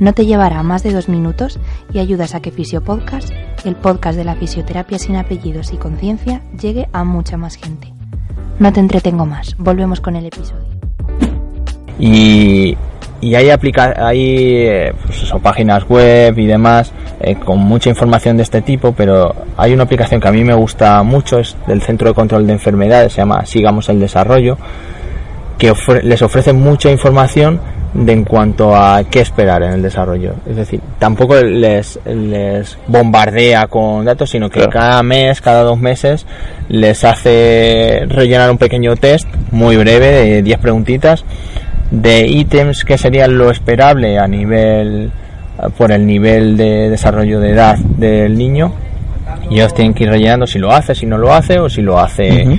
[0.00, 1.60] No te llevará más de dos minutos
[1.92, 3.30] y ayudas a que Fisiopodcast,
[3.64, 7.92] el podcast de la fisioterapia sin apellidos y conciencia, llegue a mucha más gente.
[8.58, 10.64] No te entretengo más, volvemos con el episodio.
[11.98, 12.76] Y,
[13.34, 18.92] hay, aplica hay pues páginas web y demás eh, con mucha información de este tipo,
[18.92, 22.46] pero hay una aplicación que a mí me gusta mucho, es del Centro de Control
[22.46, 24.58] de Enfermedades, se llama Sigamos el Desarrollo,
[25.58, 27.60] que les ofrece mucha información
[27.94, 30.34] de en cuanto a qué esperar en el desarrollo.
[30.48, 36.26] Es decir, tampoco les, les bombardea con datos, sino que cada mes, cada dos meses,
[36.68, 41.24] les hace rellenar un pequeño test muy breve de 10 preguntitas
[41.90, 45.12] de ítems que serían lo esperable a nivel
[45.78, 48.72] por el nivel de desarrollo de edad del niño.
[49.50, 51.80] Y ellos tienen que ir rellenando si lo hace, si no lo hace o si
[51.80, 52.58] lo hace,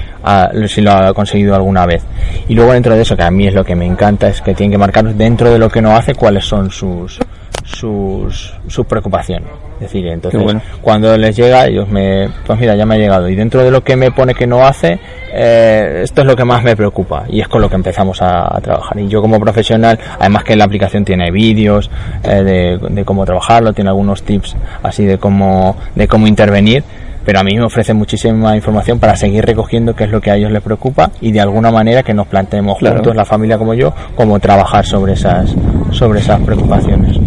[0.68, 2.04] si lo ha conseguido alguna vez.
[2.48, 4.54] Y luego dentro de eso, que a mí es lo que me encanta, es que
[4.54, 7.20] tienen que marcar dentro de lo que no hace cuáles son sus,
[7.64, 9.50] sus, sus preocupaciones.
[9.76, 10.42] Es decir, entonces
[10.82, 13.28] cuando les llega, ellos me, pues mira, ya me ha llegado.
[13.28, 14.98] Y dentro de lo que me pone que no hace,
[15.34, 17.26] eh, esto es lo que más me preocupa.
[17.28, 18.98] Y es con lo que empezamos a, trabajar.
[19.00, 21.90] Y yo como profesional, además que la aplicación tiene vídeos
[22.24, 26.84] eh, de, cómo trabajarlo, tiene algunos tips así de cómo, de cómo intervenir
[27.26, 30.36] pero a mí me ofrece muchísima información para seguir recogiendo qué es lo que a
[30.36, 33.94] ellos les preocupa y de alguna manera que nos planteemos juntos, la familia como yo,
[34.16, 35.56] cómo trabajar sobre esas,
[35.92, 37.18] sobre esas preocupaciones.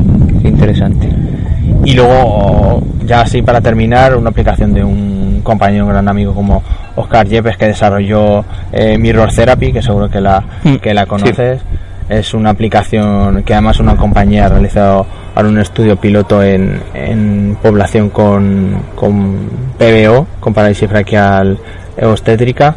[0.45, 1.09] interesante.
[1.85, 6.63] Y luego, ya así para terminar, una aplicación de un compañero, un gran amigo como
[6.97, 11.61] Oscar Yepes que desarrolló eh, Mirror Therapy, que seguro que la, mm, que la conoces.
[12.09, 17.57] Es una aplicación que además una compañía ha realizado ahora un estudio piloto en, en
[17.63, 21.59] población con, con PBO, con parálisis braquial
[22.01, 22.75] obstétrica,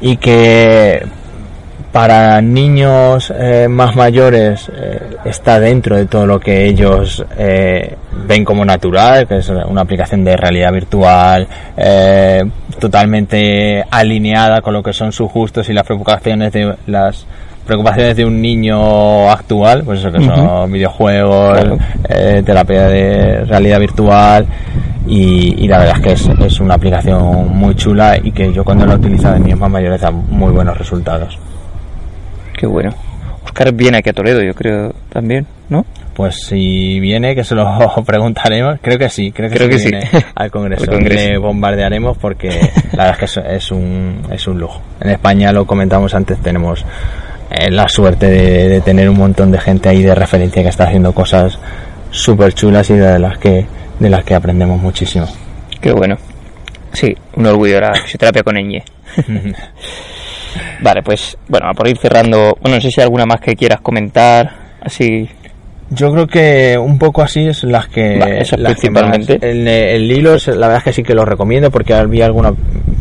[0.00, 1.02] y que
[1.96, 8.44] para niños eh, más mayores eh, está dentro de todo lo que ellos eh, ven
[8.44, 11.48] como natural, que es una aplicación de realidad virtual
[12.78, 17.26] totalmente alineada con lo que son sus gustos y las preocupaciones de las
[17.66, 21.58] preocupaciones de un niño actual, pues eso que son videojuegos,
[22.08, 24.46] eh, terapia de realidad virtual
[25.06, 28.86] y, la verdad es que es, es, una aplicación muy chula y que yo cuando
[28.86, 31.38] la he utilizado en niños más mayores da muy buenos resultados.
[32.56, 32.92] Qué bueno.
[33.44, 35.84] Oscar viene aquí a Toledo, yo creo también, ¿no?
[36.14, 37.66] Pues si viene, que se lo
[38.06, 38.78] preguntaremos.
[38.80, 40.90] Creo que sí, creo que, sí, viene al Congreso.
[40.90, 42.48] Le bombardearemos porque
[42.92, 44.80] la verdad es que es, un, es un lujo.
[45.00, 46.84] En España, lo comentamos antes, tenemos
[47.56, 51.12] eh, la suerte de, tener un montón de gente ahí de referencia que está haciendo
[51.12, 51.58] cosas
[52.10, 53.66] súper chulas y de las que
[53.98, 55.26] de las que aprendemos muchísimo.
[55.80, 56.16] Qué bueno.
[56.92, 58.82] Sí, un orgullo la fisioterapia con Eñe.
[60.80, 63.80] vale, pues bueno, por ir cerrando, bueno, no sé si hay alguna más que quieras
[63.80, 65.28] comentar, así
[65.90, 68.42] yo creo que un poco así es las que.
[68.56, 69.38] principalmente.
[69.40, 72.52] el, hilo, la verdad es que sí que lo recomiendo porque había alguna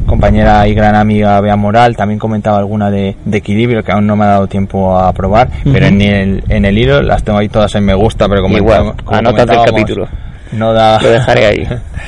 [0.05, 4.25] compañera y gran amiga, Bea Moral, también comentaba alguna de, equilibrio que aún no me
[4.25, 7.73] ha dado tiempo a probar, pero en el, en el hilo las tengo ahí todas
[7.75, 8.57] en me gusta, pero como.
[8.57, 10.07] Igual, anotas el capítulo.
[10.51, 11.01] No da.
[11.01, 11.67] Lo dejaré ahí.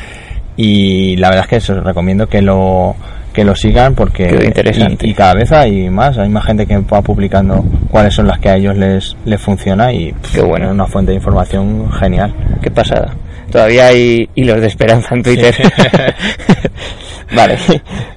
[0.58, 2.96] y la verdad es que eso, recomiendo que lo
[3.38, 5.08] que lo sigan porque interesante.
[5.08, 8.50] Y, cada vez hay más, hay más gente que va publicando cuáles son las que
[8.50, 10.66] a ellos les, les funciona y Qué bueno.
[10.66, 12.34] es una fuente de información genial.
[12.64, 13.14] Qué pasada.
[13.52, 15.56] Todavía hay hilos de esperanza en Twitter.
[17.36, 17.58] vale,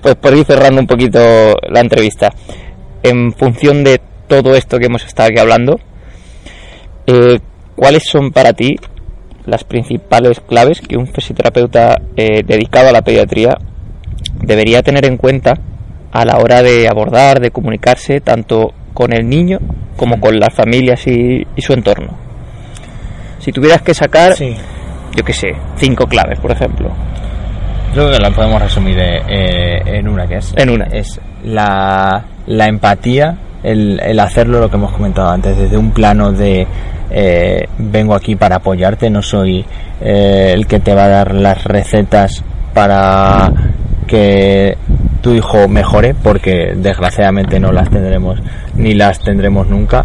[0.00, 1.20] pues por ir cerrando un poquito
[1.68, 2.30] la entrevista.
[3.02, 5.78] En función de todo esto que hemos estado aquí hablando,
[7.06, 7.40] eh,
[7.76, 8.76] ¿cuáles son para ti
[9.44, 13.58] las principales claves que un fisioterapeuta eh, dedicado a la pediatría
[14.42, 15.54] debería tener en cuenta
[16.12, 19.58] a la hora de abordar, de comunicarse tanto con el niño
[19.96, 22.16] como con las familias y, su entorno.
[23.38, 26.90] Si tuvieras que sacar, yo qué sé, cinco claves, por ejemplo.
[27.94, 30.86] Yo creo que la podemos resumir eh, eh, en una, que es, en una.
[30.86, 36.32] es la, la empatía, el, el, hacerlo, lo que hemos comentado antes, desde un plano
[36.32, 36.66] de
[37.10, 39.64] eh, vengo aquí para apoyarte, no soy
[40.00, 43.52] el que te va a dar las recetas para
[44.10, 44.76] que
[45.20, 48.40] tu hijo mejore, porque desgraciadamente no las tendremos
[48.74, 50.04] ni las tendremos nunca.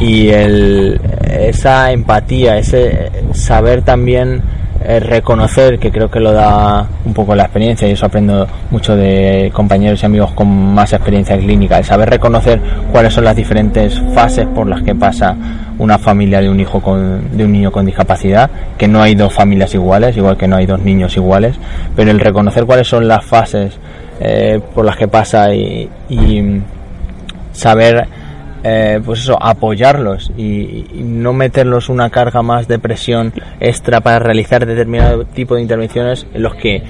[0.00, 4.42] Y el, esa empatía, ese saber también
[4.84, 8.94] eh, reconocer, que creo que lo da un poco la experiencia, y eso aprendo mucho
[8.94, 12.60] de compañeros y amigos con más experiencia clínica, el saber reconocer
[12.92, 15.34] cuáles son las diferentes fases por las que pasa
[15.78, 19.32] una familia de un hijo con, de un niño con discapacidad, que no hay dos
[19.32, 21.56] familias iguales, igual que no hay dos niños iguales,
[21.94, 23.78] pero el reconocer cuáles son las fases
[24.20, 25.90] eh, por las que pasa y,
[27.52, 28.06] saber
[28.62, 34.64] eh, pues eso, apoyarlos y, no meterlos una carga más de presión extra para realizar
[34.64, 36.82] determinado tipo de intervenciones en los que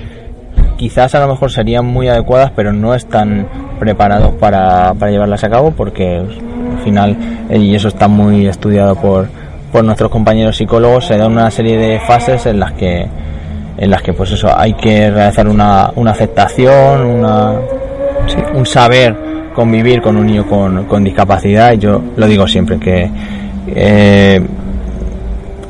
[0.77, 5.51] quizás a lo mejor serían muy adecuadas pero no están preparados para, para llevarlas a
[5.51, 6.23] cabo porque
[6.87, 7.17] final,
[7.51, 9.29] eh, y eso está muy estudiado por,
[9.73, 13.07] por nuestros compañeros psicólogos, se dan una serie de fases en las que
[13.79, 17.53] en las que pues eso hay que realizar una, una aceptación, una,
[18.55, 19.15] un saber
[19.55, 21.75] convivir con un niño con, discapacidad.
[21.75, 23.11] Yo lo digo siempre que
[23.69, 24.41] eh,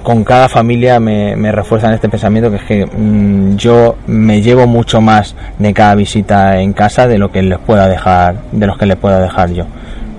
[0.02, 4.68] con cada familia me, me refuerzan este pensamiento que es que mm, yo me llevo
[4.68, 8.79] mucho más de cada visita en casa de lo que les pueda dejar, de los
[8.79, 9.66] que les pueda dejar yo.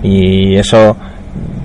[0.02, 0.96] Y eso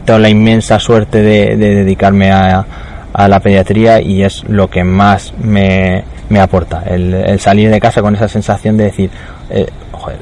[0.06, 2.65] tengo la inmensa suerte de, dedicarme a,
[3.13, 6.84] a, la pediatría y es lo que más me, me aporta.
[6.86, 9.10] El, el, salir de casa con esa sensación de decir,
[9.50, 9.67] eh,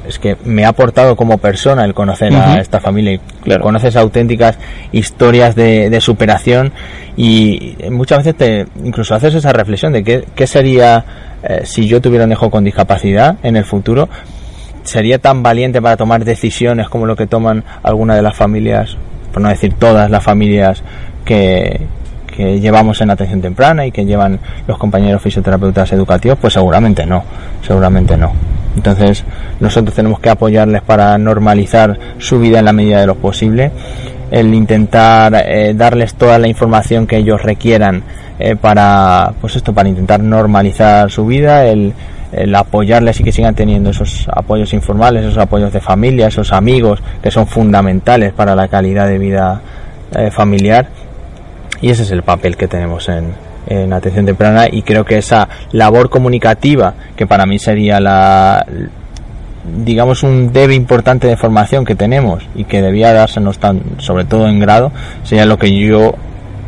[0.06, 3.62] es que me ha aportado como persona el conocer a esta familia y claro.
[3.62, 4.58] conoces auténticas
[4.92, 6.72] historias de, superación
[7.16, 11.04] y muchas veces te incluso haces esa reflexión de qué, qué sería
[11.42, 14.08] eh, si yo tuviera un hijo con discapacidad en el futuro
[14.82, 18.96] sería tan valiente para tomar decisiones como lo que toman algunas de las familias
[19.32, 20.82] por no decir todas las familias
[21.24, 21.80] que,
[22.26, 27.24] que llevamos en atención temprana y que llevan los compañeros fisioterapeutas educativos, pues seguramente no,
[27.66, 28.32] seguramente no.
[28.76, 29.24] Entonces
[29.60, 33.70] nosotros tenemos que apoyarles para normalizar su vida en la medida de lo posible,
[34.30, 38.02] el intentar eh, darles toda la información que ellos requieran
[38.38, 41.92] eh, para, pues esto, para intentar normalizar su vida, el,
[42.54, 47.30] apoyarles y que sigan teniendo esos apoyos informales, esos apoyos de familia, esos amigos que
[47.30, 49.60] son fundamentales para la calidad de vida
[50.14, 50.88] eh, familiar.
[51.80, 53.34] Y ese es el papel que tenemos en,
[53.66, 58.64] en atención temprana y creo que esa labor comunicativa que para mí sería la
[59.64, 64.48] digamos un debe importante de formación que tenemos y que debía dársenos tan sobre todo
[64.48, 64.90] en grado
[65.22, 66.14] sería lo que yo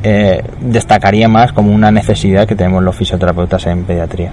[0.05, 4.31] eh, destacaría más como una necesidad que tenemos los fisioterapeutas en pediatría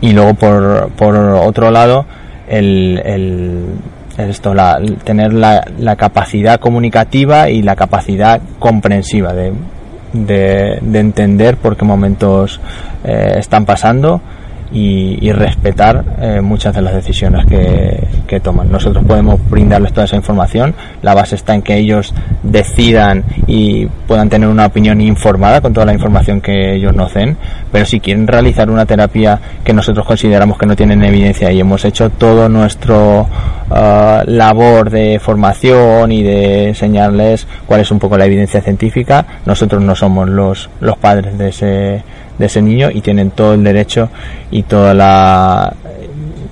[0.00, 2.06] y luego por, por otro lado
[2.48, 3.64] el, el,
[4.16, 9.52] esto, la, tener la, la, capacidad comunicativa y la capacidad comprensiva de,
[10.12, 12.60] de, de entender por qué momentos
[13.04, 14.20] eh, están pasando
[14.72, 18.70] y, respetar eh, muchas de las decisiones que, que, toman.
[18.70, 24.28] Nosotros podemos brindarles toda esa información, la base está en que ellos decidan y puedan
[24.28, 27.36] tener una opinión informada con toda la información que ellos nos den,
[27.70, 31.84] pero si quieren realizar una terapia que nosotros consideramos que no tienen evidencia y hemos
[31.84, 33.22] hecho todo nuestro
[33.70, 39.82] uh, labor de formación y de enseñarles cuál es un poco la evidencia científica, nosotros
[39.82, 42.02] no somos los, los padres de ese
[42.38, 44.08] de ese niño y tienen todo el derecho
[44.50, 45.74] y toda la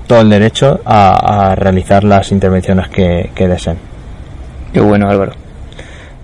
[0.06, 3.76] todo el derecho a, realizar las intervenciones que, deseen.
[4.72, 5.32] Qué bueno, Álvaro.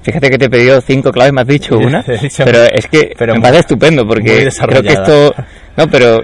[0.03, 2.05] Fíjate que te he pedido cinco claves, me has dicho una,
[2.45, 5.35] pero es que pero me parece estupendo porque creo que esto,
[5.77, 6.21] no, pero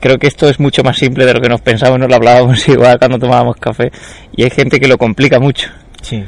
[0.00, 2.68] creo que esto es mucho más simple de lo que nos pensamos, nos lo hablábamos
[2.68, 3.90] igual cuando tomábamos café
[4.36, 5.70] y hay gente que lo complica mucho.
[6.02, 6.22] Sí.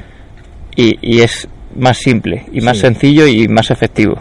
[0.76, 4.18] Y, y es más simple y más sencillo y más efectivo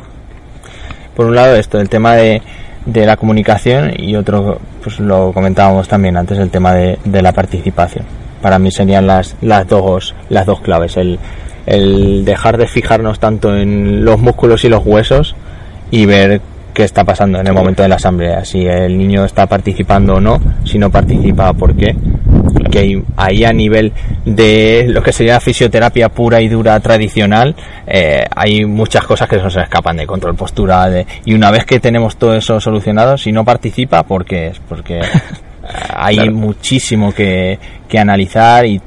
[1.16, 2.42] por un lado esto, el tema de,
[2.86, 7.32] de la comunicación y otro, pues lo comentábamos también antes, el tema de, de la
[7.32, 8.06] participación.
[8.42, 11.20] Para mí serían las, las, dos, las dos claves, el,
[11.66, 15.36] el dejar de fijarnos tanto en los músculos y los huesos
[15.90, 16.42] y ver
[16.76, 20.22] qué está pasando en el momento de la asamblea, si el niño está participando o
[20.22, 21.96] no, si no participa, por qué,
[22.70, 23.94] que ahí a nivel
[24.26, 27.56] de lo que sería fisioterapia pura y dura tradicional,
[27.88, 31.06] eh, hay muchas cosas que se escapan de control postural.
[31.24, 34.52] y una vez que tenemos todo eso solucionado, si no participa, ¿por qué?
[34.68, 35.00] Porque
[35.96, 37.58] hay muchísimo que,
[37.88, 38.82] que analizar y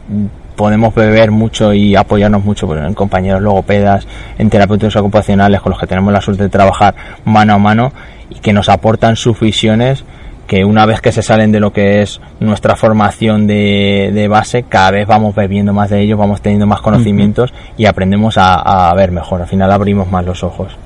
[0.59, 5.87] podemos beber mucho y apoyarnos mucho en compañeros logopedas, en terapeutas ocupacionales con los que
[5.87, 7.93] tenemos la suerte de trabajar mano a mano
[8.29, 10.05] y que nos aportan sus visiones
[10.49, 14.91] que una vez que se salen de lo que es nuestra formación de, base, cada
[14.91, 19.43] vez vamos bebiendo más de ellos, vamos teniendo más conocimientos y aprendemos a, ver mejor.
[19.43, 20.77] Al final abrimos más los ojos.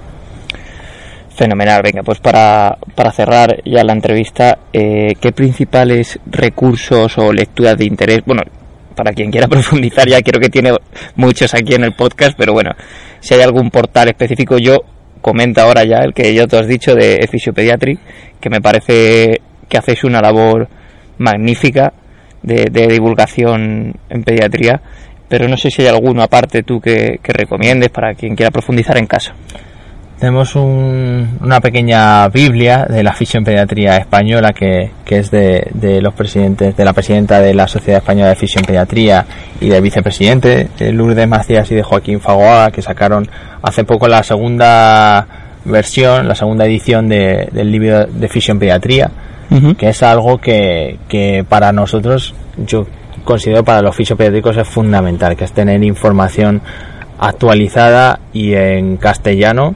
[1.34, 7.78] Fenomenal, venga, pues para, para cerrar ya la entrevista, eh, ¿qué principales recursos o lecturas
[7.78, 8.42] de interés, bueno,
[8.94, 10.72] para quien quiera profundizar, ya creo que tiene
[11.16, 12.70] muchos aquí en el podcast, pero bueno,
[13.20, 14.78] si hay algún portal específico, yo
[15.20, 17.98] comenta ahora ya el que yo te has dicho de Fisiopediatry,
[18.40, 20.68] que me parece que hacéis una labor
[21.18, 21.92] magnífica
[22.42, 24.80] de, divulgación en pediatría,
[25.28, 29.06] pero no sé si hay alguno aparte tú que, recomiendes para quien quiera profundizar en
[29.06, 29.32] caso.
[30.18, 36.76] Tenemos una pequeña Biblia de la Fisio en Pediatría Española que, es de, los presidentes,
[36.76, 39.26] de la presidenta de la Sociedad Española de Fisio en Pediatría
[39.60, 43.28] y del vicepresidente de Lourdes Macías y de Joaquín Fagoaga que sacaron
[43.62, 45.26] hace poco la segunda
[45.64, 49.10] versión, la segunda edición del libro de Fisio en Pediatría
[49.76, 52.86] que es algo que, que para nosotros, yo
[53.24, 56.62] considero para los fisiopediátricos es fundamental, que es tener información
[57.18, 59.74] actualizada y en castellano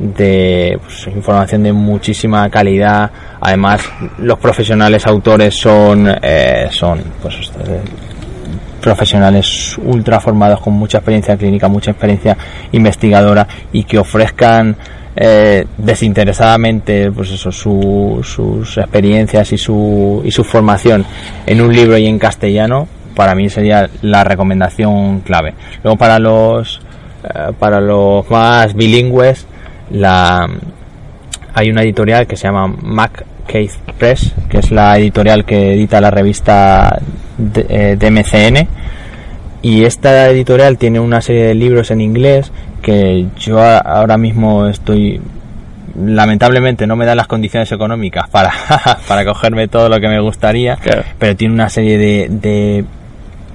[0.00, 3.82] de pues, información de muchísima calidad además
[4.18, 7.80] los profesionales autores son eh, son pues eh,
[8.80, 12.36] profesionales ultra formados con mucha experiencia clínica mucha experiencia
[12.72, 14.74] investigadora y que ofrezcan
[15.16, 21.04] eh, desinteresadamente pues eso, sus experiencias y su, y su formación
[21.46, 22.86] en un libro y en castellano,
[23.16, 25.54] para mí sería la recomendación clave.
[25.82, 26.80] Luego para los
[27.24, 29.46] eh, para los más bilingües
[29.90, 30.48] la
[31.54, 36.00] hay una editorial que se llama Mac Case Press, que es la editorial que edita
[36.00, 37.00] la revista
[37.36, 38.66] de, eh,
[39.62, 45.20] y esta editorial tiene una serie de libros en inglés que yo ahora mismo estoy
[45.96, 48.52] lamentablemente no me da las condiciones económicas para,
[49.08, 50.78] para cogerme todo lo que me gustaría,
[51.18, 52.84] pero tiene una serie de, de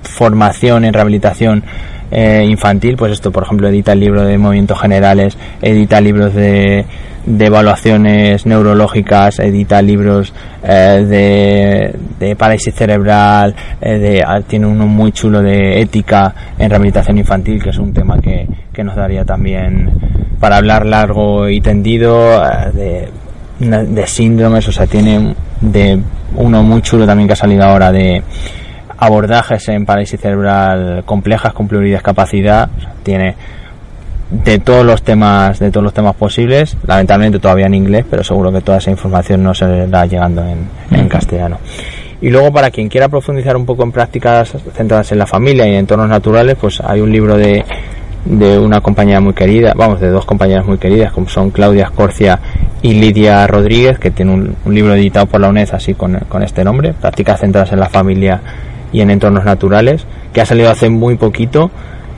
[0.04, 1.64] formación en rehabilitación
[2.12, 6.86] eh, infantil, pues esto, por ejemplo, edita el libro de movimientos generales, edita libros de,
[7.26, 10.34] de evaluaciones neurológicas, edita libros
[10.64, 16.70] eh, de, de, parálisis cerebral, eh, de, ah, tiene uno muy chulo de ética en
[16.70, 19.89] rehabilitación infantil, que es un tema que, que nos daría también
[20.39, 22.41] para hablar largo y tendido
[22.74, 23.10] de,
[23.60, 25.99] de síndromes, o sea, tiene de
[26.36, 28.22] uno muy chulo también que ha salido ahora de
[28.98, 32.70] abordajes en parálisis cerebral complejas con pluridiscapacidad.
[33.04, 33.36] tiene
[34.32, 38.52] de todos los temas de todos los temas posibles lamentablemente todavía en inglés pero seguro
[38.52, 41.60] que toda esa información no se está llegando en, en castellano
[42.22, 45.70] y luego para quien quiera profundizar un poco en prácticas centradas en la familia y
[45.70, 47.64] en entornos naturales pues hay un libro de
[48.26, 52.39] de una compañera muy querida, vamos, de dos compañeras muy queridas, como son Claudia Escorcia
[52.82, 56.41] y Lidia Rodríguez, que tiene un, un libro editado por la UNED así con, con,
[56.41, 58.41] este nombre, Prácticas centradas en la familia
[58.96, 61.70] y en entornos naturales, que ha salido hace muy poquito.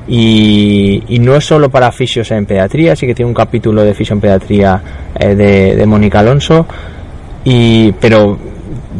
[0.08, 4.14] Y, no es solo para fisios en pediatría, sí que tiene un capítulo de fisio
[4.14, 4.82] en pediatría
[5.20, 6.68] eh, de, de Mónica Alonso,
[7.44, 8.38] y, pero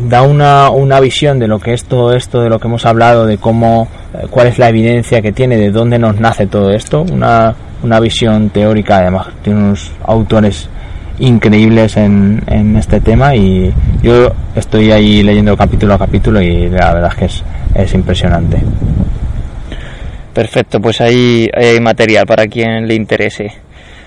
[0.10, 3.28] da una, una visión de lo que es todo esto, de lo que hemos hablado,
[3.28, 7.04] de cómo, eh, cuál es la evidencia que tiene, de dónde nos nace todo esto,
[7.04, 7.54] una,
[7.84, 10.68] una visión teórica, además tiene unos autores
[11.20, 16.94] increíbles en, en este tema y yo estoy ahí leyendo capítulo a capítulo y la
[16.94, 17.44] verdad es que es,
[17.78, 18.58] es impresionante.
[20.34, 23.52] Perfecto, pues ahí hay material para quien le interese.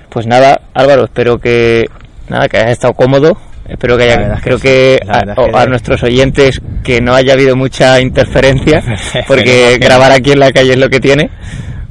[0.09, 1.87] Pues nada, Álvaro, espero que
[2.29, 3.37] nada que hayas estado cómodo
[3.71, 8.83] Espero que haya, creo que, a, nuestros oyentes que no haya habido mucha interferencia,
[9.29, 11.31] porque grabar aquí en la calle es lo que tiene.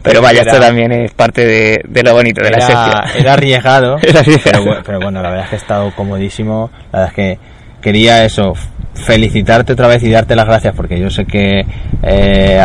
[0.04, 3.02] Pero vaya, esto también es parte de, lo bonito de la sesión.
[3.18, 3.98] Era arriesgado,
[4.86, 6.70] pero, bueno, la verdad es que he estado comodísimo.
[6.92, 7.40] La verdad es que
[7.82, 8.54] quería eso,
[9.00, 11.66] felicitarte otra vez y darte las gracias porque yo sé que
[12.04, 12.62] eh,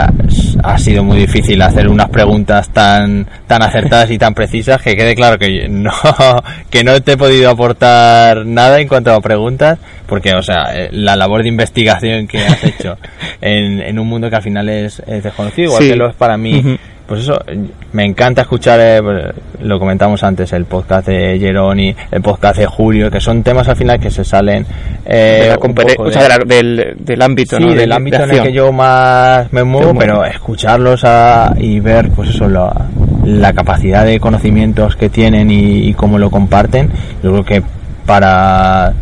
[0.62, 5.14] ha sido muy difícil hacer unas preguntas tan tan acertadas y tan precisas que quede
[5.14, 5.92] claro que no
[6.70, 10.88] que no te he podido aportar nada en cuanto a preguntas porque o sea eh,
[10.92, 12.96] la labor de investigación que has hecho
[13.40, 16.78] en, en un mundo que al final es, desconocido igual que lo es para mí
[17.06, 17.38] pues eso,
[17.92, 19.24] me encanta escuchar, eh, pues,
[19.60, 23.76] lo comentamos antes, el podcast de Geroni, el podcast de Julio, que son temas al
[23.76, 24.66] final que se salen
[25.04, 25.54] eh,
[26.46, 31.04] del, del, ámbito, sí, del ámbito en el que yo más me muevo, pero escucharlos
[31.58, 36.90] y ver, pues eso, la, capacidad de conocimientos que tienen y, y cómo lo comparten,
[37.22, 37.62] yo creo que
[38.06, 38.94] para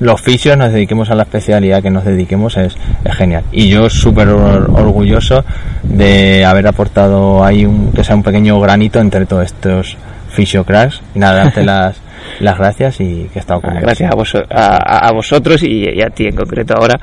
[0.00, 2.74] los fisios nos dediquemos a la especialidad que nos dediquemos es,
[3.16, 3.44] genial.
[3.52, 5.44] Y yo súper orgulloso
[5.82, 9.96] de haber aportado ahí un, que sea un pequeño granito entre todos estos
[10.30, 11.02] fisiocracks.
[11.14, 12.00] Y nada, darte las,
[12.40, 14.10] las gracias y que he estado con Gracias
[14.50, 16.98] a, a, vosotros y, a ti en concreto ahora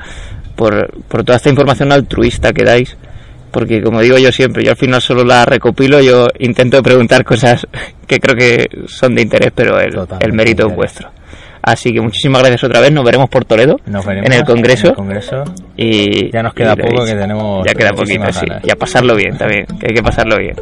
[0.56, 2.96] por, por toda esta información altruista que dais
[3.50, 7.66] porque como digo yo siempre, yo al final solo la recopilo, yo intento preguntar cosas
[8.06, 11.10] que creo que son de interés, pero el, el mérito es vuestro.
[11.68, 12.90] Así que muchísimas gracias otra vez.
[12.90, 14.94] Nos veremos por Toledo en el Congreso.
[15.76, 17.62] Y ya nos queda poco que tenemos.
[17.66, 18.46] Ya queda poquito, sí.
[18.64, 20.56] Y a pasarlo bien también, que hay que pasarlo bien.